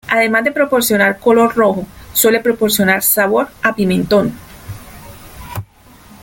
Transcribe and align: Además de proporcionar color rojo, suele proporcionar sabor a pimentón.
Además 0.07 0.43
de 0.45 0.51
proporcionar 0.51 1.19
color 1.19 1.53
rojo, 1.55 1.85
suele 2.11 2.39
proporcionar 2.39 3.03
sabor 3.03 3.49
a 3.61 3.75
pimentón. 3.75 4.33